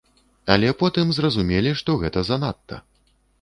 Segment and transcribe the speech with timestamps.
[0.53, 2.81] Але потым зразумелі, што гэта занадта.